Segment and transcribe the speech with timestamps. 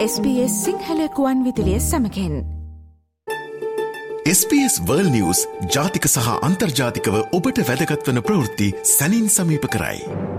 [0.00, 2.36] SBS සිංහලකුවන් විදිලිය සමකෙන්
[4.32, 5.42] SBS වර්ල් නිවස්
[5.74, 10.29] ජාතික සහ අන්තර්ජාතිකව ඔබට වැදගත්වන ප්‍රවෘත්ති සැනින් සමීප කරයි.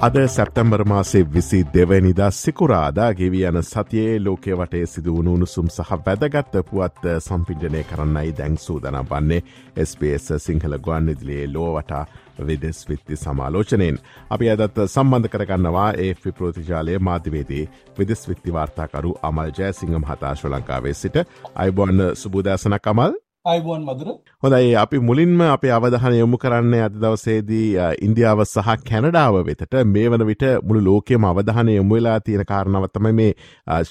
[0.00, 6.56] අද සැප්තැම්බර් මාසේ විසි දෙවැනිදා සිකුරාදා ගෙවී යන සතියේ ලෝකය වටේ සිදුවුණු උණුසුම් සහ වැදගත්ත
[6.70, 9.42] පුවත් සම්පිජනය කරන්නයි දැන් සූදනම් වන්නේ.
[9.76, 12.06] SBS සිංහල ගුවන් විදිලියේ ලෝවටා
[12.40, 13.98] විදෙස් විත්ති සමාලෝචනයෙන්.
[14.30, 20.50] අපි අදත් සම්බන්ධ කරගන්නවා ඒ ප්‍රෝතිජාලය මාධ්‍යවේදී විදෙස් විත්ති වාර්තාකරු අමල් ජය සිංහම් හතා ශ්‍ර
[20.50, 21.16] ලංකාවේ සිට.
[21.54, 23.12] අයිබොන්න සුබූදෑසන කමල්
[23.44, 24.08] අයිබුවන් මදුර
[24.42, 27.68] හොඳයි අපි මුලින්ම අප අවධහන යොමු කරන්නේ අද දවසේදී
[27.98, 33.30] ඉන්දියාව සහ කැනඩාව වෙතට මේ වන විට මුළු ලෝකයම අවධානය යොමුවෙලා තියෙන කාරණවත්තම මේ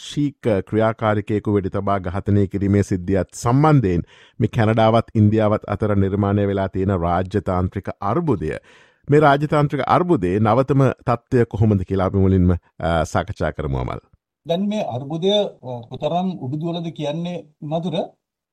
[0.01, 4.05] ශීක ක්‍රියාකාරිකයකු වෙඩි තබා ගහතනය කිරීමේ සිද්ධියත් සම්බන්ධයෙන්
[4.39, 8.53] මේ කැනඩාවත් ඉන්දියාවත් අතර නිර්මාණය වෙලා තියෙන රාජ්‍යතාන්ත්‍රික අර්බුදය.
[9.07, 12.55] මේ රාජතාන්ත්‍රික අර්බුදේ නවතම තත්ත්වය කොහොමද කියලා අපි මුලින්ම
[13.05, 14.05] සාකච්ඡා කරමු අමල්.
[14.45, 15.35] දැන් මේ අර්බුදය
[15.89, 17.95] කොතරම් උබිදුවලද කියන්නේ මදුර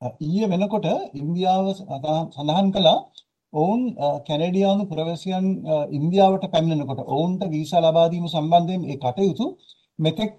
[0.01, 2.99] ඊයේ වෙනකොට ඉන්දියාව සඳහන් කළා
[3.53, 3.81] ඔවුන්
[4.27, 5.45] කැනඩියානු පුරවැසියන්
[5.91, 9.45] ඉන්දියාවට පැමිණෙනකොට ඔවුන්ට වීසා ලබා දීම සම්බන්ධයෙන් ඒ කටයුතු
[9.99, 10.33] මෙතෙක්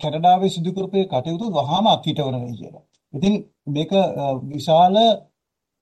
[0.00, 2.84] කැනඩාවේ සිදු කරපු කටයුතු වහාම අත්හිටවනවා කියලා.
[3.14, 3.34] ඉතින්
[3.68, 3.92] මේක
[4.48, 4.96] විශාල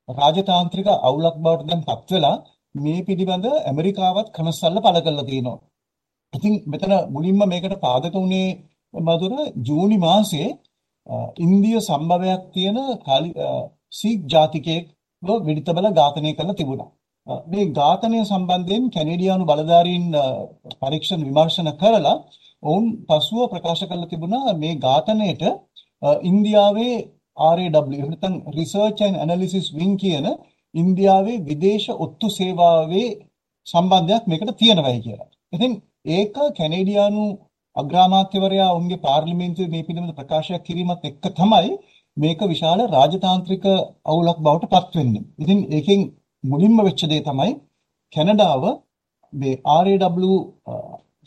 [0.08, 2.36] රාජතාන්ත්‍රික අවුලක් බවට දැන් පත් වෙලා
[2.74, 5.58] මේ පිළිබඳ ඇමරිකාවත් කනස්සල්ල පළ කරලා තියෙනවා.
[6.32, 8.48] ඉතින් මෙතන මුලින්ම මේකට පාදක වුණේ
[8.94, 9.32] මధుර
[9.66, 10.50] ජූනි මාසයේ
[11.38, 12.78] ඉන්දිය සම්භවයක් තියෙන
[13.92, 16.90] සීක් ජාතිකයෙක්ව වෙඩිතබල ඝාතනය කරලා තිබුණා.
[17.46, 20.06] මේ ඝාතනය සම්බන්ධයෙන් කැනේඩියානු බලධාරීන්
[20.80, 22.16] පරීක්ෂණ විමර්ශන කරලා
[22.62, 25.42] ඔවුන් පසුව ප්‍රකාශ කරලා තිබුණා මේ ඝාතනයට
[26.22, 26.96] ඉන්දියාවේ
[27.36, 27.56] RAW
[27.92, 30.26] එහෙම නැත්නම් Research and Analysis Wing කියන
[30.74, 33.08] ඉන්දියාවේ විදේශ ඔත්තු සේවාවේ
[33.66, 35.28] සම්බන්ධයක් මේකට තියෙනවායි කියලා.
[35.52, 35.72] ඉතින්
[36.08, 37.22] ඒක කැනේඩියානු
[37.78, 41.70] අග්‍රාමාත්‍යවරයා ඔවුන්ගේ පාර්ලිමේන්තුවේ මේ පිළිබඳ ප්‍රකාශයක් කිරීමත් එක්ක තමයි
[42.16, 43.64] මේක විශාල රාජතාන්ත්‍රික
[44.06, 45.24] අවුලක් බවට පත් වෙන්නේ.
[45.38, 46.00] ඉතින් ඒකෙන්
[46.44, 47.52] මුලින්ම වෙච්ච දේ තමයි
[48.12, 48.62] කැනඩාව
[49.32, 49.54] මේ
[50.00, 50.32] RAW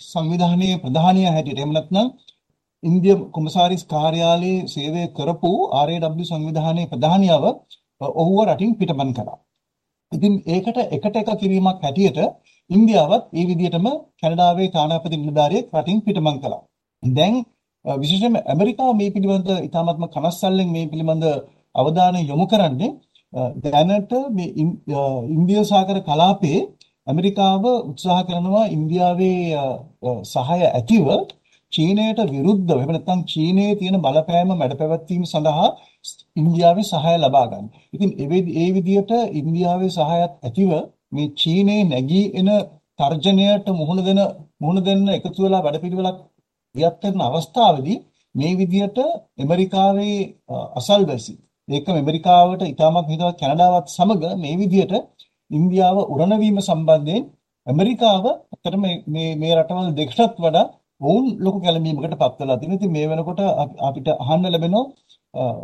[0.01, 2.07] සංවිධානයේ ප්‍රධානිය හැටියට එහෙම නැත්නම්
[2.83, 7.43] ඉන්දිය කොමසාරිස් කාර්යාලයේ සේවය කරපු RAW සංවිධානයේ ප්‍රධානියව
[8.13, 9.39] ඔහුව රටින් පිටපත් කළා.
[10.11, 12.19] ඉතින් ඒකට එකට එක කිරීමක් හැටියට
[12.71, 13.87] ඉන්දියාවත් ඒ විදිහටම
[14.19, 16.63] කැනඩාවේ තානාපති නිලධාරියෙක් රටින් පිටමං කළා.
[17.03, 17.35] දැන්
[17.85, 21.25] විශේෂයෙන්ම ඇමරිකාව මේ පිළිබඳ ඉතාමත්ම කනස්සල්ලෙන් මේ පිළිබඳ
[21.75, 22.91] අවධානය යොමු කරන්නේ
[23.65, 24.49] දැනට මේ
[25.33, 26.61] ඉන්දියා සාගර කලාපයේ
[27.07, 29.39] ඇමරිකාව උත්සාහ කරනවා ඉන්දියාවේ
[30.25, 31.05] සහාය ඇතිව
[31.73, 35.67] චීනයට විරුද්ධව එහෙම නැත්නම් චීනයේ තියෙන බලපෑම මැඩපැවැත්වීම සඳහා
[36.35, 37.67] ඉන්දියාවේ සහාය ලබා ගන්න.
[37.93, 38.09] ඉතින්
[38.55, 40.71] ඒ විදිහට ඉන්දියාවේ සහායත් ඇතිව
[41.11, 42.49] මේ චීනයේ නැගී එන
[42.99, 44.19] තර්ජනයට මුහුණ දෙන
[44.61, 46.17] මුහුණ දෙන්න එකතු වෙලා වැඩපිළිවෙලක්
[46.75, 47.97] ඉවත් කරන අවස්ථාවේදී
[48.35, 48.97] මේ විදිහට
[49.39, 50.17] ඇමරිකාවේ
[50.75, 51.33] අසල්වැසි
[51.67, 54.93] ඒකම ඇමරිකාවට ඉතාමත් හිතවත් කැනඩාවත් සමග මේ විදිහට
[55.51, 57.23] ඉන්දියාව උරණ වීම සම්බන්ධයෙන්
[57.67, 60.65] ඇමරිකාව අතර මේ මේ රටවල් දෙකටත් වඩා
[61.01, 62.77] වුන් ලොකු කැළඹීමකට පත් වෙලා තියෙනවා.
[62.77, 63.41] ඉතින් මේ වෙනකොට
[63.81, 64.85] අපිට අහන්න ලැබෙනවා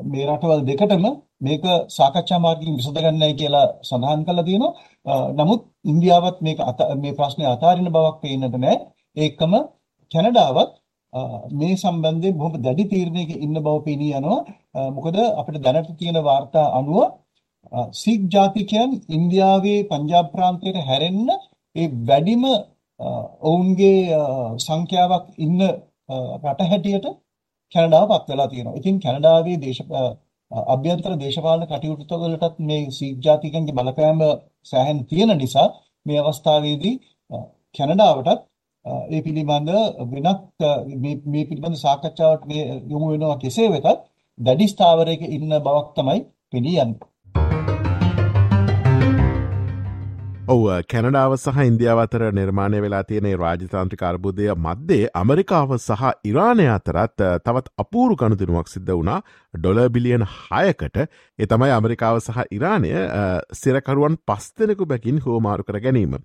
[0.06, 1.06] මේ රටවල් දෙකටම
[1.42, 4.74] මේක සාකච්ඡා මාර්ගයෙන් විසඳගන්නයි කියලා සඳහන් කරලා තියෙනවා.
[5.34, 6.60] නමුත් ඉන්දියාවත් මේක
[6.98, 8.78] මේ ප්‍රශ්නේ අතාරින බවක් පේන්නට නැහැ.
[9.18, 9.54] ඒකම
[10.12, 10.72] කැනඩාවත්
[11.54, 14.40] මේ සම්බන්ධයෙන් බොහොම දැඩි තීරණයක ඉන්න බව පෙනී යනවා.
[14.96, 16.98] මොකද අපිට දැනට තියෙන වාර්තා අනුව
[17.94, 21.30] සික් ජාතිකයන් ඉන්දියාවේ පංජාබ් ප්‍රාන්තයට හැරෙන්න
[21.76, 22.44] ඒ වැඩිම
[23.42, 24.00] ඔවුන්ගේ
[24.60, 25.60] සංඛ්‍යාවක් ඉන්න
[26.42, 27.08] රට හැටියට
[27.72, 28.78] කැනඩාව පත් වෙලා තියෙනවා.
[28.80, 29.82] ඉතින් කැනඩාවේ දේශ
[30.52, 34.20] අභ්‍යන්තර දේශපාලන කටයුතු වලටත් මේ සීක් ජාතිකයන්ගේ බලපෑම
[34.64, 35.68] සෑහෙන තියෙන නිසා
[36.06, 36.96] මේ අවස්ථාවේදී
[37.76, 38.42] කැනඩාවටත්
[39.08, 39.70] ඒ පිළිබඳ
[40.12, 40.30] වෙනත්
[41.28, 42.50] මේ පිළිබඳ සාකච්ඡාවට
[42.88, 43.88] යොමු වෙනවා කෙසේ වෙතත්
[44.40, 46.20] දැඩි ස්ථාවරයක ඉන්න බවක් තමයි
[46.52, 47.00] පෙනී යන්නේ.
[50.48, 50.62] ඔව
[50.92, 57.74] කැනඩාව සහ ඉන්දියාව අතර නිර්මාණය වෙලා තියෙනේ රාජතාන්ත්‍රික අර්බුදය මධ්‍යේ අමරිකාව සහ ඉරාණය අතරත් තවත්
[57.84, 59.18] අපූරු ගණුදිනුවක් සිද්ධ වුණා
[59.54, 61.02] ඩොල බිලියන් හයකට
[61.40, 62.94] එතමයි අමරිකාව සහ ඉරාණය
[63.62, 66.16] සිරකරුවන් පස්තෙනෙකු බැකින් හෝමාරු කර ගැනීම.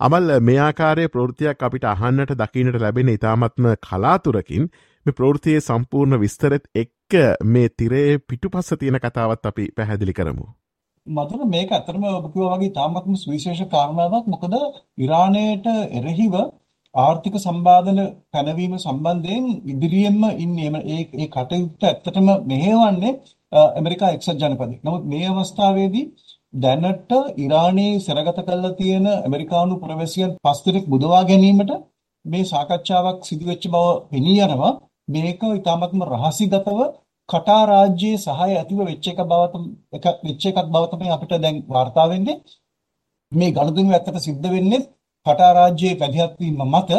[0.00, 4.72] අමල් මෙයාකාරය ප්‍රෘතියක් අපිට අහන්නට දකිනට ලැබෙන ඉතාමත්ම කලාතුරකින්
[5.06, 10.52] මේ ප්‍රෘතියේ සම්පූර්ණ විස්තරත් එක්ක මේ තිරේ පිටු පස්ස තියෙන කතාවත් අපි පැහැදිලි කරමු.
[11.10, 14.54] මතක මේක ඇත්තටම ඔබ කිව්වා වගේ තාමත්ම සුවිශේෂ කාරණාවක් මොකද
[14.98, 16.34] ඉරානයට එරෙහිව
[16.94, 23.12] ආර්ථික සම්බාධන පැනවීම සම්බන්ධයෙන් ඉදිරියෙන්ම ඉන්නේ ඒ ඒ කටයුත්ත ඇත්තටම මෙහෙවන්නේ
[23.52, 24.74] ඇමරිකා එක්සත් ජනපදය.
[24.78, 26.06] නමුත් මේ අවස්ථාවේදී
[26.54, 31.70] දැනට ඉරානයේ සරගත කරලා තියෙන ඇමරිකානු ප්‍රවැසියන් පස් දෙනෙක් බුදවා ගැනීමට
[32.24, 34.72] මේ සාකච්ඡාවක් සිදු වෙච්ච බව පෙනී යනවා.
[35.08, 36.78] මේක ඊටමත්ම රහසිගතව
[37.30, 39.42] කටා රාජ්‍යයේ සහාය ඇතිව වෙච්ච එක බව
[39.96, 42.36] එක වෙච්ච එකක් බව තමයි අපිට දැන් වාර්තා වෙන්නේ.
[43.32, 44.86] මේ ගනුදෙනු ඇත්තට සිද්ධ වෙන්නේ
[45.26, 46.90] කටා රාජ්‍යයේ පැදිහත් වීම මත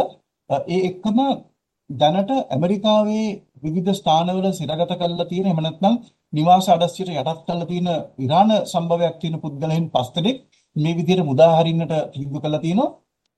[0.50, 1.18] ඒ එක්කම
[1.90, 3.28] දැනට ඇමරිකාවේ
[3.62, 5.96] විවිධ ස්ථානවල සිරගත කරලා තියෙන එහෙම නැත්නම්
[6.34, 7.90] නිවාස අඩස්සියට යටත් කරලා තියෙන
[8.20, 10.38] ඉරාන සම්භවයක් තියෙන පුද්ගලයන් පස් දෙනෙක්
[10.76, 12.90] මේ විදිහට මුදා හරින්නට තීන්දුව කරලා තිනවා.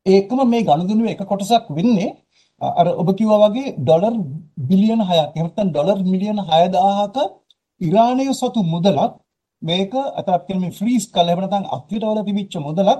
[0.06, 2.10] ඒකම මේ ගනුදෙනුවේ එක කොටසක් වෙන්නේ
[2.72, 4.16] අර ඔබ කිව්වා වගේ ඩොලර්
[4.70, 7.18] බිලියන 6ක් එහෙම නැත්නම් ඩොලර් මිලියන 6000ක
[7.82, 9.14] ඉරානයේ සතු මුදලක්
[9.62, 13.00] මේක අතත් කියන මේ ෆ්‍රීස් කළ එහෙම නැත්නම් අත්හිටවල තිබිච්ච මුදලක්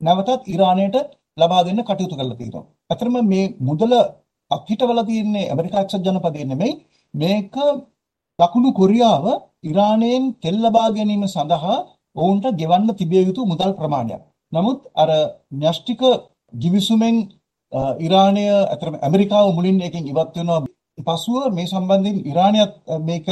[0.00, 0.96] නැවතත් ඉරානයට
[1.36, 2.66] ලබා දෙන්න කටයුතු කරලා තියෙනවා.
[2.92, 3.92] අතරම මේ මුදල
[4.50, 6.72] අත්හිටවල තියෙන්නේ ඇමරිකා එක්සත් ජනපදයේ නෙමෙයි
[7.14, 7.54] මේක
[8.38, 9.24] දකුණු කොරියාව
[9.62, 11.78] ඉරානයෙන් තෙල් ලබා ගැනීම සඳහා
[12.16, 14.22] ඔවුන්ට ගෙවන්න තිබිය යුතු මුදල් ප්‍රමාණයක්.
[14.52, 15.10] නමුත් අර
[15.52, 16.00] න්‍යෂ්ටික
[16.52, 17.16] givisුමෙන්
[17.72, 20.66] ඉරානය අතරම ඇමරිකාව මුලින් එකෙන් ඉවත් වෙනවා.
[20.98, 23.26] පසුව මේ සම්බන්ධයෙන් ඉරානයත් මේක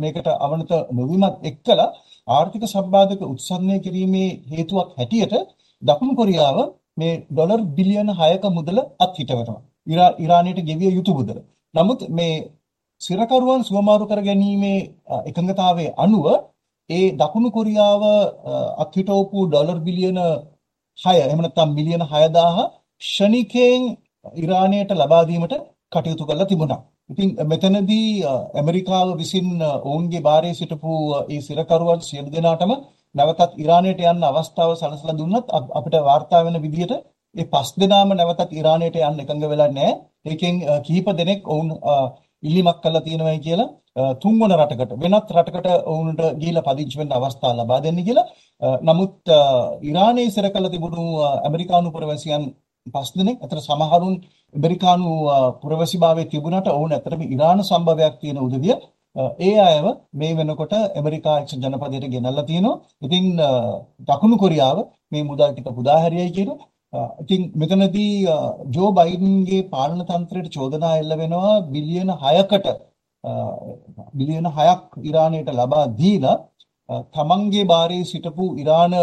[0.00, 1.88] මේකට අවනත නොවීමත් එක්කලා
[2.28, 5.34] ආර්ථික සම්බාධක උත්සන්නය කිරීමේ හේතුවක් හැටියට
[5.82, 6.56] දකුණු කොරියාව
[6.96, 9.60] මේ ඩොලර් බිලියන 6ක මුදල අත්හිටවනවා.
[10.24, 11.38] ඉරානයට ගෙවිය යුතු මුදල.
[11.74, 12.34] නමුත් මේ
[13.00, 14.78] සිරකරුවන් සුවමාරු කර ගැනීමේ
[15.28, 16.26] එකඟතාවයේ අනුව
[16.90, 18.02] ඒ දකුණු කොරියාව
[18.82, 20.18] අත්හිටවපු ඩොලර් බිලියන
[20.98, 23.82] 6 එහෙම නැත්නම් මිලියන 6000 ෂණිකයෙන්
[24.42, 25.54] ඉරානයට ලබා දීමට
[25.92, 26.80] කටයුතු කරලා තිබුණා.
[27.10, 28.08] ඉතින් මෙතනදී
[28.58, 29.48] ඇමරිකාව විසින්
[29.88, 30.92] ඔවුන්ගේ බාරයේ සිටපු
[31.24, 32.72] ඒ සිරකරුවන් සියලු දෙනාටම
[33.14, 35.46] නැවතත් ඉරානයට යන්න අවස්ථාව සලසලා දුන්නත්
[35.78, 36.92] අපිට වාර්තා වෙන විදිහට
[37.34, 39.92] ඒ පස් දෙනාම නැවතත් ඉරානයට යන්න එකඟ වෙලා නැහැ.
[40.24, 40.54] ඒකෙන්
[40.86, 41.68] කිහිප දෙනෙක් ඔවුන්
[42.42, 43.70] ඉල්ලීමක් කළා තියෙනවායි කියලා
[44.22, 48.26] තුන්වන රටකට වෙනත් රටකට ඔවුන්ට ගිහිලා පදිංචි වෙන්න අවස්ථාව ලබා දෙන්න කියලා.
[48.82, 49.16] නමුත්
[49.82, 51.04] ඉරානයේ ඉස්සර කළ තිබුණු
[51.38, 52.44] ඇමරිකානු පුරවැසියන්
[52.86, 53.38] පස් දෙනෙක්.
[53.40, 54.14] අතර සමහරුන්
[54.54, 55.10] ඇමරිකානු
[55.62, 58.74] පුරවැසිභාවයේ තිබුණාට ඔවුන් ඇත්තටම ඉරාන සම්භවයක් තියෙන උදවිය.
[59.40, 62.80] ඒ අයව මේ වෙනකොට ඇමරිකා එක්සත් ජනපදයට ගෙනල්ලා තියෙනවා.
[63.02, 63.24] ඉතින්
[64.08, 64.78] දකුණු කොරියාව
[65.12, 66.50] මේ මුදල් ටික පුදා හැරියයි කියන
[67.22, 68.14] ඉතින් මෙතනදී
[68.70, 72.68] ජෝ බයිඩන්ගේ පාලන තන්ත්‍රයට චෝදනා එල්ල වෙනවා බිලියන 6කට
[74.14, 76.36] බිලියන 6ක් ඉරානයට ලබා දීලා
[77.14, 78.94] තමන්ගේ බාරයේ සිටපු ඉරාන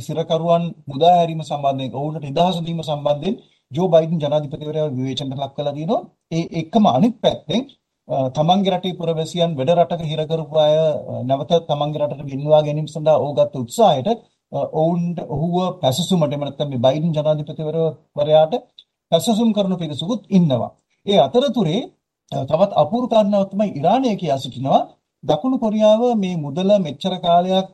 [0.00, 3.34] සිරකරුවන් මුදා හැරීම සම්බන්ධයෙන් ඔවුන්ට නිදහස දීම සම්බන්ධයෙන්
[3.72, 6.00] ජෝ බයිඩන් ජනාධිපතිවරයා විවේචනයට ලක් කළා දිනවා.
[6.32, 7.62] ඒ එක්කම අනිත් පැත්තෙන්
[8.30, 10.74] තමන්ගේ රටේ පුරවැසියන් වැඩ රටක හිර කරපු අය
[11.24, 14.08] නැවත තමන්ගේ රටට ගෙන්වා ගැනීම සඳහා ඕගත් උත්සාහයට
[14.74, 18.54] ඔවුන්ට ඔහුව පැසසුමට එම නැත්නම් මේ බයිඩන් ජනාධිපතිවරයාට
[19.12, 20.70] පැසසුම් කරන පිරිසකුත් ඉන්නවා.
[21.06, 21.82] ඒ අතරතුරේ
[22.32, 24.82] තවත් අපූර්ව කාරණාවක් තමයි ඉරානය කියා සිටිනවා
[25.24, 27.70] දකුණු කොරියාව මේ මුදල මෙච්චර කාලයක්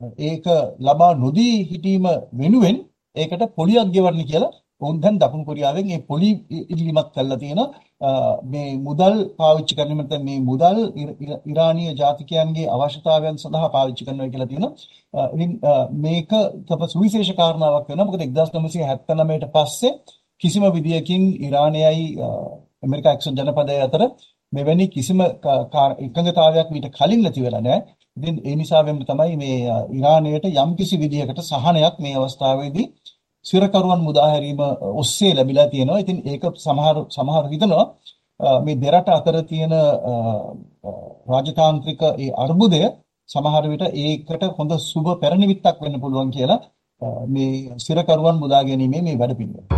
[0.00, 0.46] ඒක
[0.80, 2.76] ලබා නොදී හිටීම වෙනුවෙන්
[3.16, 6.28] ඒකට පොලියක් ගෙවන්න කියලා ඔවුන් දැන් දකුණු කොරියාවෙන් මේ පොලි
[6.72, 7.68] ඉල්ලීමක් කළා තියෙනවා
[8.44, 10.78] මේ මුදල් පාවිච්චි කරන නැත්නම් මේ මුදල්
[11.46, 14.72] ඉරානීය ජාතිකයන්ගේ අවශ්‍යතාවයන් සඳහා පාවිච්චි කරනවා කියලා තියෙනවා.
[15.34, 15.50] ඉතින්
[15.98, 16.30] මේක
[16.68, 18.06] තව සුවිශේෂ කාරණාවක් වෙනවා.
[18.06, 19.92] මොකද 1979ට පස්සේ
[20.42, 22.04] කිසිම විදියකින් ඉරානයයි
[22.82, 24.02] ඇමරිකා එක්සත් ජනපදයේ අතර
[24.52, 25.18] මෙවැනි කිසිම
[26.04, 27.80] එකඟතාවයක් මීට කලින් නැති වෙලා නැහැ.
[28.16, 29.56] ඉතින් ඒ නිසාවෙන් තමයි මේ
[29.90, 32.86] ඉරානයට යම්කිසි විදියකට සහනයක් මේ අවස්ථාවේදී
[33.44, 34.60] සිරකරුවන් මුදා හැරීම
[34.94, 35.98] ඔස්සේ ලැබිලා තියෙනවා.
[35.98, 37.84] ඉතින් ඒක සමහර සමහර හිතනවා
[38.60, 39.72] මේ දෙරට අතර තියෙන
[41.28, 42.82] රාජතාන්ත්‍රික ඒ අර්බුදය
[43.28, 46.60] සමහර විට ඒකට හොඳ සුබ පෙරනිමිත්තක් වෙන්න පුළුවන් කියලා
[47.28, 49.75] මේ සිරකරුවන් මුදා ගැනීමේ මේ වැඩපිළිවෙල.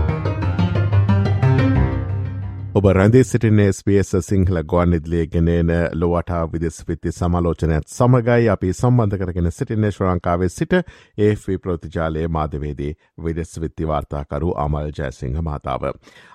[2.79, 5.71] ඔබ රැඳේ සිටින්නේ ස්පේස් සිංහල ගොන් ඉදිලිය ගෙනන
[6.01, 10.77] ලොවටා විදෙස් විත්ති සමලෝචනයත් සමගයි අපි සම්බන්ධ කරගෙන සිටින්නේ ශ්‍රංකාවේ සිට
[11.19, 12.93] ඒෆි ප්‍රතිජාලයේ මාධවේදී
[13.25, 15.83] විදෙස් විත්ති වාර්තාකරු අමල් ජයසිංහ මහතාව.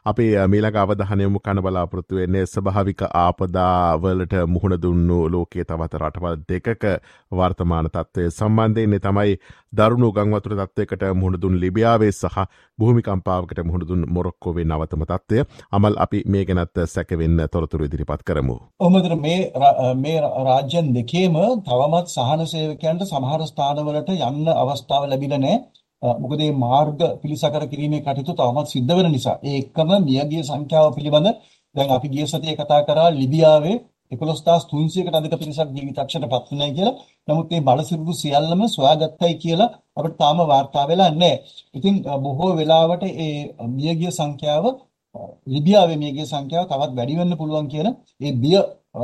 [0.05, 6.83] අපි මීලක අවධානයමු කන බලාපොරොත්තු වෙන්නේ ස්භාවික ආපදාවලට මුහුණ දුන්නු ලෝකයේ තවත රටවල් දෙකක
[7.31, 9.37] වර්තමාන තත්ත්වය සම්බන්ධයන්නේ තමයි
[9.73, 12.37] දරුණු ගංවතුර තත්වයකට මුහුණදුන් ලිබියාවේ සහ
[12.79, 15.45] භූමිකම්පාවකට මුහුණදුන් මොරොක්කෝවේ නවතම තත්වය.
[15.71, 18.57] අමල් අපි මේ ගැනත් සැකවෙන්න තොරතුරු ඉදිරිපත් කරමු.
[18.79, 19.13] ඔහමදර
[19.97, 25.55] මේ රාජ්‍යන් දෙකේම තවමත් සහන සේවකයන්ට සමහර ස්ථානවලට යන්න අවස්ථාව ලැබිලනෑ
[26.19, 29.37] මොකදේ මාර්ග පිළිසකර කිරීමේ කටයුතු තවමත් සිද්ධ වෙන නිසා.
[29.43, 31.29] ඒ එක්කම මියගිය සංඛ්‍යාව පිළිබඳ
[31.75, 33.75] දැන් අපි ගිය සතියේ කතා කරා ලිබියාවේ
[34.11, 36.95] 11300කට අධික පිරිසක් ජීවිතක්ෂයට පත් වුණායි කියලා.
[37.27, 41.35] නමුත් මේ බලසිරුරු සියල්ලම සොයාගත්තයි කියලා අපිට තාම වාර්තා වෙලා නැහැ.
[41.75, 43.33] ඉතින් බොහෝ වෙලාවට ඒ
[43.75, 44.65] මියගිය සංඛ්‍යාව
[45.47, 47.87] ලිබියාවේ මේකේ සංඛ්‍යාව තවත් වැඩි වෙන්න පුළුවන් කියන
[48.21, 48.57] ඒ බිය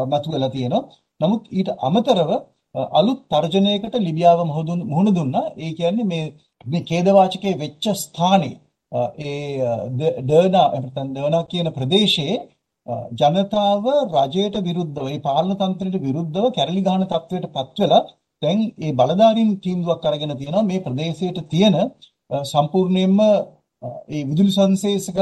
[0.07, 0.83] මතුවලා තියෙනවා.
[1.21, 2.31] නමුත් ඊට අමතරව
[2.91, 4.39] අලුත් තර්ජනයකට ලිබියාව
[4.87, 5.45] මුහුණ දුන්නා.
[5.57, 6.25] ඒ කියන්නේ මේ
[6.65, 8.55] මේ ඛේදවාචකයේ වෙච්ච ස්ථානේ
[9.19, 9.57] ඒ
[10.21, 12.37] ඩර්නා නැත්නම් ඩර්නා කියන ප්‍රදේශයේ
[13.13, 13.83] ජනතාව
[14.13, 18.07] රජයට විරුද්ධව ඒ පාලන තන්ත්‍රයට විරුද්ධව කැරලි ගහන තත්වයට පත් වෙලා
[18.41, 20.63] දැන් ඒ බලධාරීන් තීන්දුවක් අරගෙන තියෙනවා.
[20.63, 21.75] මේ ප්‍රදේශයට තියෙන
[22.45, 23.19] සම්පූර්ණයෙන්ම
[24.09, 25.19] ඒ විදුලි සංශේෂක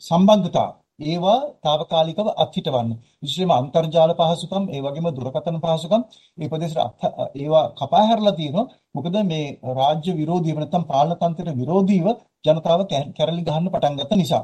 [0.00, 2.88] සම්බන්ධතා ඒවා తాවකාලිකව අත්හිටවන්න.
[3.22, 6.02] විශේෂයෙන්ම අන්තර්ජාල පහසුකම්, ඒ වගේම දුරකථන පහසුකම්
[6.38, 7.04] මේ ප්‍රදේශයට
[7.36, 8.66] ඒවා කපා හැරලා තියෙනවා.
[8.94, 12.06] මොකද මේ රාජ්‍ය විරෝධීව නැත්නම් පාලන තන්ත්‍රයට විරෝධීව
[12.44, 12.80] ජනතාව
[13.16, 14.42] කැරලි ගහන්න පටන් ගත්ත නිසා.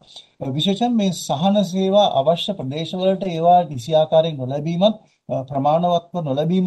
[0.50, 4.96] විශේෂයෙන් මේ සහන සේවා අවශ්‍ය ප්‍රදේශවලට ඒවා නිසි ආකාරයෙන් නොලැබීමත්
[5.48, 6.66] ප්‍රමාණවත්ව නොලැබීම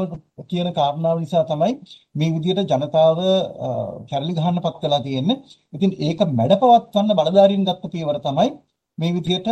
[0.50, 1.74] කියන කාරණාව නිසා තමයි
[2.15, 3.20] මේ විදිහට ජනතාව
[4.10, 5.41] කැරලි ගහන්නපත් වෙලා තියෙන්නේ.
[5.74, 8.50] ඉතින් ඒක මැඩපවත්වන්න බලධාරීන් ගත්ත පියවර තමයි
[8.98, 9.50] මේ විදිහට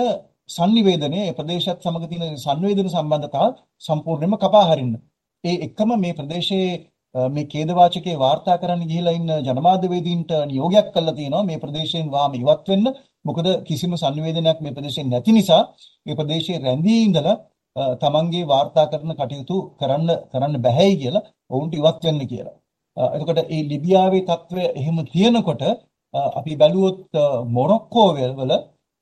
[0.49, 4.93] sannivedanaya ප්‍රදේශයත් සමග තියෙන sannivedana සම්බන්ධතාව සම්පූර්ණයෙන්ම කපා හරින්න.
[5.43, 6.69] ඒ එක්කම මේ ප්‍රදේශයේ
[7.15, 12.85] මේ ඛේදවාචකේ වාර්තා කරන්න ගිහිලා ඉන්න ජනමාධ්‍යවේදීන්ට නියෝගයක් කළා තියෙනවා මේ ප්‍රදේශයෙන් වාම ඉවත් වෙන්න.
[13.27, 15.63] මොකද කිසිම sannivedanayak මේ ප්‍රදේශයෙන් නැති නිසා
[16.05, 17.37] මේ ප්‍රදේශයේ රැඳී ඉඳලා
[18.01, 22.55] තමන්ගේ වාර්තා කරන කටයුතු කරන්න කරන්න බැහැයි කියලා ඔවුන්ට ඉවත් වෙන්න කියලා.
[22.97, 25.63] එතකොට මේ ලිබියාවේ තත්ත්වය එහෙම තියෙනකොට
[26.39, 27.01] අපි බැලුවොත්
[27.57, 28.09] මොරොක්කෝ
[28.39, 28.53] වල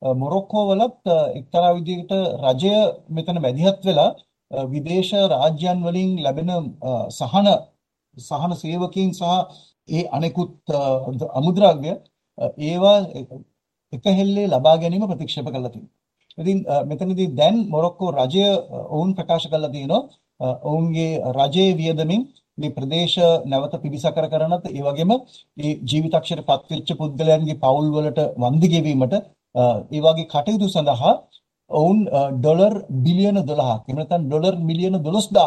[0.04, 2.74] මොරොක්කෝ වලත් එක්තරා විදිහකට රජය
[3.10, 4.10] මෙතන මැදිහත් වෙලා
[4.68, 6.50] විදේශ රාජ්‍යයන් වලින් ලැබෙන
[7.10, 7.48] සහන
[8.16, 9.24] සහන සේවකයන් සහ
[9.88, 10.54] ඒ අනෙකුත්
[11.32, 11.92] අමුද්‍රව්‍ය
[12.62, 12.98] ඒවා
[13.92, 15.92] එක හෙල්ලේ ලබා ගැනීම ප්‍රතික්ෂේප කළා තියෙනවා.
[16.38, 16.58] ඉතින්
[16.88, 18.44] මෙතනදී දැන් මොරොක්කෝ රජය
[18.94, 20.02] ඔවුන් ප්‍රකාශ කළා තියෙනවා
[20.62, 22.22] ඔවුන්ගේ රජයේ වියදමින්
[22.58, 25.12] මේ ප්‍රදේශ නැවත පිරිසකර කරනත් ඒ වගේම
[25.56, 29.14] මේ ජීවිතක්ෂරපත් වෙච්ච පුද්ගලයන්ගේ පවුල් වලට වන්දි ගෙවීමට
[29.54, 31.12] ඒ වගේ කටයුතු සඳහා
[31.70, 31.98] ඔවුන්
[32.36, 35.40] ඩොලර් බිලියන 12ක් එහෙම නැත්නම් ඩොලර් මිලියන 12000ක්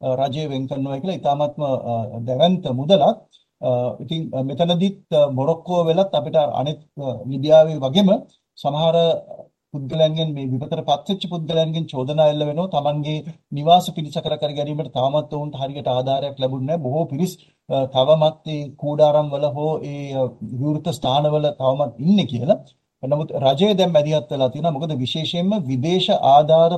[0.00, 1.62] රජය වෙන් කරනවා කියලා ඉතාමත්ම
[2.26, 3.04] දැවැන්ත මුදලක්.
[4.02, 4.98] ඉතින් මෙතනදිත්
[5.32, 6.80] මොරොක්කෝ වෙලත් අපිට අනෙක්
[7.30, 8.08] ලිබියාවේ වගේම
[8.58, 8.96] සමහර
[9.74, 12.72] පුද්ගලයන්ගෙන් මේ විපතට පත්වෙච්ච පුද්ගලයන්ගෙන් චෝදනා එල්ල වෙනවා.
[12.74, 16.84] තමන්ගේ නිවාස පිළිසකර කර ගැනීමට තාමත් ඔවුන්ට හරියට ආධාරයක් ලැබුණේ නැහැ.
[16.84, 17.32] බොහෝ පිරිස්
[17.94, 20.08] තවමත් ඒ කූඩාරම් වල හෝ ඒ
[20.60, 22.58] විවෘත ස්ථානවල තවමත් ඉන්නේ කියලා
[23.02, 26.72] නමුත් රජය දැන් මැදිහත් වෙලා තියෙනවා මොකද විශේෂයෙන්ම විදේශ ආධාර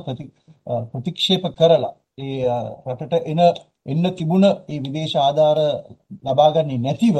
[0.93, 2.39] ප්‍රතික්ෂේප කරලා ඒ
[2.87, 3.39] රටට එන
[3.85, 5.59] එන්න තිබුණ ඒ විදේශ ආධාර
[6.23, 7.17] ලබා ගන්නේ නැතිව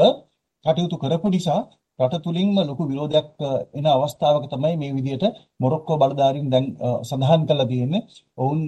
[0.66, 1.62] කටයුතු කරපු නිසා
[2.00, 3.28] රට තුලින්ම ලොකු විරෝධයක්
[3.74, 5.26] එන අවස්ථාවක තමයි මේ විදිහට
[5.60, 6.66] මොරොක්කෝ බලධාරීන් දැන්
[7.04, 8.08] සඳහන් කරලා තියෙන්නේ.
[8.38, 8.62] ඔවුන්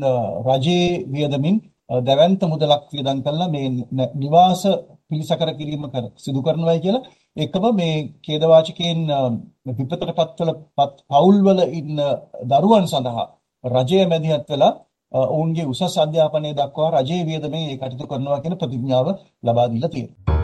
[0.48, 1.56] රජයේ වියදමින්
[2.02, 3.68] දැවැන්ත මුදලක් වියදම් කළා මේ
[4.16, 4.62] නිවාස
[5.08, 7.04] පිළිසකර කිරීම කර සිදු කරනවායි කියලා
[7.38, 9.00] එකම මේ ඛේදවාචකයෙන්
[9.70, 12.02] විපතටපත් වල පවුල් වල ඉන්න
[12.46, 13.25] දරුවන් සඳහා
[13.63, 14.74] රජය මැදිහත් වෙලා
[15.12, 19.08] ඔවුන්ගේ උසස් අධ්‍යාපනය දක්වා රජයේ වියදමෙන් ඒ කටයුතු කරනවා කියන ප්‍රතිඥාව
[19.44, 20.43] ලබා දීලා තියෙනවා.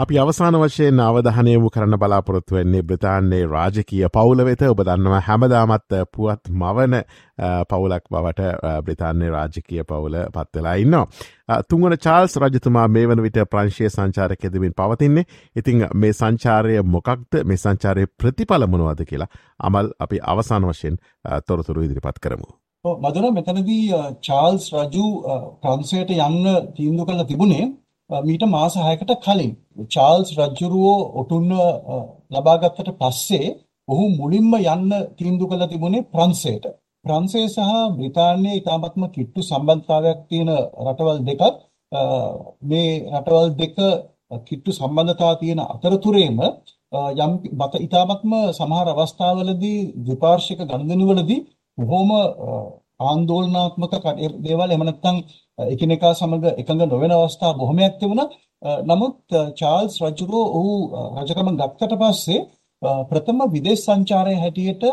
[0.00, 6.48] අපි අවසාන වශයෙන් අවධහනයමු කරන බලාපොරොත්තු වෙන්නේ බ්‍රතාන්නේ රාජකීය පවුල වෙත ඔබ දන්නවා හැමදාමත් පුවත්
[6.52, 6.94] මවන
[7.68, 8.46] පවුලක් බවට
[8.86, 11.04] බ්‍රතාන්‍ය රාජකීය පවුල පත්වෙලා ඉන්නවා.
[11.64, 15.26] තුන්වන චාල්ස් රජතුමා මේ වන විට ප්‍රංශය සංචාර කෙදමින් පවතින්නේ
[15.56, 19.28] ඉතිං මේ සංචාරය මොකක්ද මේ සංචාරය ප්‍රතිඵලමනුවද කියලා
[19.60, 20.98] අමල් අපි අවසාන වශයෙන්
[21.46, 22.48] තොරතුරු ඉදිරිපත් කරමු.
[22.84, 23.92] මදුර මෙතනදී
[24.22, 25.06] චාල්ස් රජු
[25.60, 27.70] ප්‍රන්සයට යන්න තීන්දු කළ තිබුණේ
[28.10, 29.52] මීට මාස 6කට කලින්
[29.88, 31.50] චාල්ස් රජුරුවෝ ඔටුන්න
[32.30, 33.48] ලබාගත්තට පස්සේ
[33.88, 36.64] ඔහු මුලින්ම යන්න තීන්දුව කළ තිබුණේ ප්‍රංශයට.
[37.04, 40.50] ප්‍රංශය සහ බ්‍රිතාන්‍යයේ ඉතාමත්ම කිට්ටු සම්බන්ධතාවයක් තියෙන
[40.84, 41.42] රටවල් දෙකක්
[42.64, 43.78] මේ රටවල් දෙක
[44.40, 46.38] කිට්ටු සම්බන්ධතාව තියෙන අතරතුරේම
[47.18, 51.40] යම් මත ඉතාමත්ම සමහර අවස්ථාවලදී ද්විපාර්ශ්වික ගනුදෙනුවලදී
[51.78, 52.10] බොහොම
[53.00, 53.94] ආందోලනාත්මක
[54.44, 55.16] දේවල් එහෙම නැත්නම්
[55.58, 58.32] එකිනෙකා සමග එකඟ නොවන අවස්ථා බොහොමයක් තිබුණා.
[58.84, 59.18] නමුත්
[59.54, 60.72] චාල්ස් රජුරෝ ඔහු
[61.18, 62.40] රජකම ගත්තට පස්සේ
[63.10, 64.84] ප්‍රථම විදේශ සංචාරය හැටියට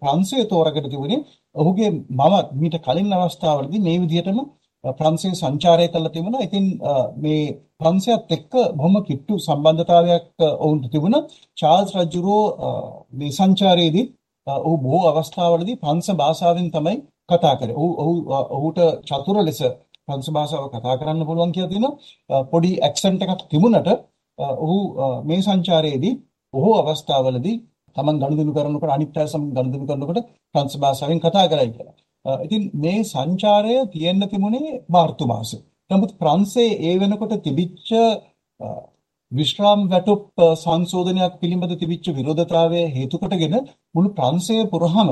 [0.00, 4.38] ප්‍රංශය තෝරාගෙන තිබුණේ ඔහුගේ මම මීට කලින් අවස්ථාවලදී මේ විදිහටම
[4.84, 6.42] ප්‍රංශය සංචාරය කළා තිබුණා.
[6.42, 6.64] ඉතින්
[7.16, 10.26] මේ ප්‍රංශයත් එක්ක බොහොම කිට්ටු සම්බන්ධතාවයක්
[10.58, 11.26] ඔවුන්ට තිබුණා.
[11.58, 12.44] චාල්ස් රජුරෝ
[13.12, 14.06] මේ සංචාරයේදී
[14.46, 16.96] ඔහු බොහෝ අවස්ථාවලදී ප්‍රංශ භාෂාවෙන් තමයි
[17.28, 17.74] කතා කරේ.
[17.74, 18.12] ඔහු ඔහු
[18.56, 19.60] ඔහුට චතුර ලෙස
[20.06, 21.94] ප්‍රංශ භාෂාව කතා කරන්න පුළුවන් කියලා තියෙනවා.
[22.44, 23.88] පොඩි ඇක්සන්ට් එකක් තිබුණට
[24.58, 24.76] ඔහු
[25.24, 26.14] මේ සංචාරයේදී
[26.54, 27.56] බොහෝ අවස්ථාවලදී
[27.96, 30.20] තමන් ගනුදෙනු කරනකොට අනිත් අය සමග ගනුදෙනු කරනකොට
[30.54, 31.96] ප්‍රංශ භාෂාවෙන් කතා කරයි කියලා.
[32.24, 35.62] ඉතින් මේ සංචාරය තියෙන්න තිබුණේ මාර්තු මාසේ.
[35.90, 37.90] නමුත් ප්‍රංශයේ ඒ වෙනකොට තිබිච්ච
[39.32, 40.22] විශ්‍රාම වැටුප්
[40.56, 43.54] සංශෝධනයක් පිළිබඳ තිබිච්ච විරෝධතාවය හේතු කොටගෙන
[43.94, 45.08] මුළු ප්‍රංශය පුරහම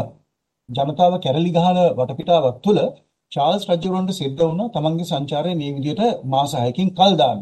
[0.69, 2.81] ජනතාව කැරලි ගහන වටපිටාවක් තුළ
[3.33, 7.41] චාල්ස් රජුරන්ට සිද්ධ වුණා තමන්ගේ සංචාරය මේ විදිහට මාස 6කින් කල් දාන්න.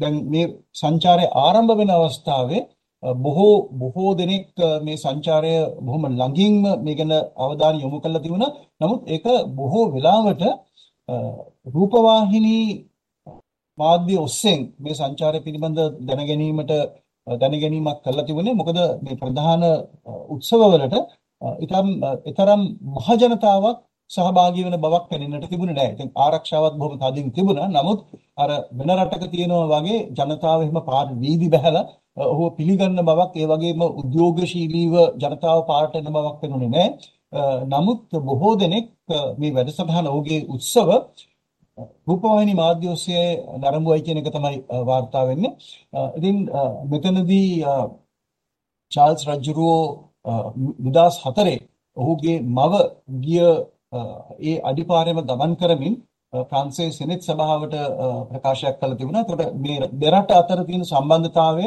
[0.00, 2.62] දැන් මේ සංචාරය ආරම්භ වෙන අවස්ථාවේ
[3.02, 4.46] බොහෝ බොහෝ දෙනෙක්
[4.82, 8.52] මේ සංචාරය බොහොම ළඟින්ම මේ ගැන අවධානය යොමු කරලා තිබුණා.
[8.80, 9.26] නමුත් ඒක
[9.58, 10.42] බොහෝ වෙලාවට
[11.66, 12.66] රූපවාහිනී
[13.78, 16.72] මාධ්‍ය ඔස්සෙන් මේ සංචාරය පිළිබඳ දැනගැනීමට
[17.26, 19.62] දැනගැනීමක් කරලා තිබුණේ මොකද මේ ප්‍රධාන
[20.34, 20.94] උත්සවවලට
[21.62, 21.88] ඊටම්
[22.24, 23.78] ඊතරම් මහ ජනතාවක්
[24.10, 25.94] සහභාගී වෙන බවක් පෙනෙන්නට තිබුණේ නැහැ.
[25.94, 27.68] ඉතින් ආරක්ෂාවත් බොහොම තදින් තිබුණා.
[27.70, 28.00] නමුත්
[28.36, 31.84] අර වෙන රටක තියෙනවා වගේ ජනතාව එහෙම පාර වීදි බහැලා
[32.24, 36.90] ඔහුව පිළිගන්න බවක් ඒ වගේම උද්‍යෝගශීලීව ජනතාව පාරට එන බවක් පෙනුනේ නැහැ.
[37.66, 38.86] නමුත් බොහෝ දෙනෙක්
[39.38, 40.88] මේ වැඩසටහන ඔහුගේ උත්සව
[41.78, 43.26] රූපවාහිනී මාධ්‍ය ඔස්සේ
[43.60, 45.52] නරඹුවයි කියන එක තමයි වාර්තා වෙන්නේ.
[46.18, 46.36] ඉතින්
[46.90, 47.50] මෙතනදී
[48.92, 49.78] චාල්ස් රජුරෝ
[50.86, 51.54] 2004
[51.96, 52.72] ඔහුගේ මව
[53.20, 53.40] ගිය
[54.42, 55.94] ඒ අඩිපාරෙම ගමන් කරමින්
[56.50, 57.74] ප්‍රංශයේ සෙනෙට් සභාවට
[58.30, 59.22] ප්‍රකාශයක් කළ තිබුණා.
[59.22, 61.66] එතකොට මේ දෙරට අතර තියෙන සම්බන්ධතාවය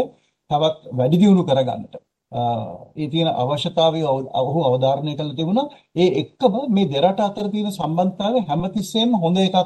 [0.49, 1.93] තවත් වැඩි දියුණු කරගන්නට
[2.31, 4.01] ඒ තියෙන අවශ්‍යතාවය
[4.41, 5.71] ඔහු අවධාරණය කළ තිබුණා.
[5.95, 9.57] ඒ එක්කම මේ දෙරට අතර තියෙන සම්බන්ධතාවය හැමතිස්සෙම හොඳ එකක්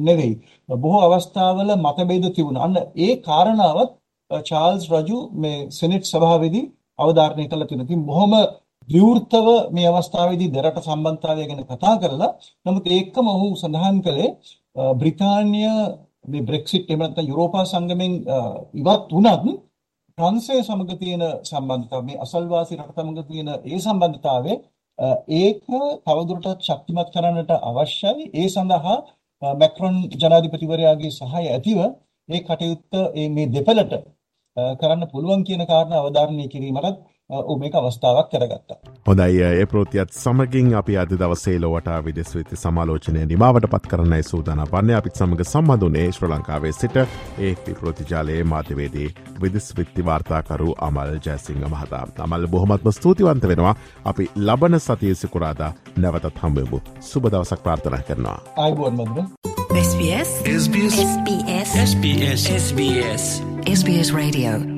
[0.00, 0.34] නෙවෙයි.
[0.68, 2.64] බොහෝ අවස්ථාවල මතභේද තිබුණා.
[2.64, 3.90] අන්න ඒ කාරණාවත්
[4.30, 6.64] චාල්ස් රජු මේ සෙනෙට් සභාවේදී
[6.98, 7.88] අවධාරණය කළ තිබුණා.
[7.88, 8.32] ඉතින් බොහොම
[8.88, 12.32] විවෘතව මේ අවස්ථාවේදී දෙරට සම්බන්ධතාවය ගැන කතා කරලා
[12.66, 14.30] නමුත් ඒකම ඔහු සඳහන් කළේ
[14.94, 15.64] බ්‍රිතාන්‍ය
[16.24, 18.12] මේ බ්‍රෙක්සිට් එහෙම නැත්නම් යුරෝපා සංගමෙන්
[18.74, 19.44] ඉවත් වුණත්
[20.18, 24.52] ප්‍රංශය සමග තියෙන සම්බන්ධතාව මේ අසල්වාසී රට සමග තියෙන ඒ සම්බන්ධතාවය
[25.36, 25.64] ඒක
[26.04, 28.30] තවදුරටත් ශක්තිමත් කරන්නට අවශ්‍යයි.
[28.34, 28.96] ඒ සඳහා
[29.42, 31.78] මැක්‍රොන් ජනාධිපතිවරයාගේ සහාය ඇතිව
[32.28, 32.92] ඒ කටයුත්ත
[33.30, 33.92] මේ දෙපළට
[34.76, 36.98] කරන්න පුළුවන් කියන කාරණා අවධාරණය කිරීමටත්
[37.28, 38.76] මේක අවස්ථාවක් කරගත්තා.
[39.06, 44.64] හොඳයි ඒ ප්‍රෘතියත් සමගින් අපි අද දවසේ ලොවට විදෙස් වෙති සමාලෝචනය නිමාවට පත් කරන්නයි සූදාන
[44.72, 49.08] වන්න අපිත් සමඟ සම්බඳුනේ ශ්‍ර ලංකාවේ සිට ඒ ප්‍රෘතිජාලයේ මාධ්‍යවේදී
[49.42, 53.74] විදිස් විත්ති වාර්තාකරු අමල් ජයසිංහ මහතා අමල් බොහොමත්ම ස්තුතිවන්ත වෙනවා
[54.04, 58.40] අපි ලබන සතියසිකුරාදා නැවතත් හම්බෙමු සුබ දවසක් ප්‍රාර්ථනා කරනවා.
[58.56, 59.18] අයිබෝන් මද.
[59.78, 63.24] SBS SBS SBS SBS SBS
[63.66, 64.77] SBS Radio